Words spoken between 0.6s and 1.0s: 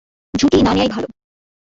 না নেয়াই